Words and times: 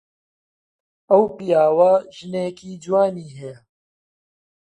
ئەو 1.11 1.23
پیاوە 1.37 1.93
ژنێکی 2.17 2.71
جوانی 2.83 3.29
هەیە. 3.39 3.57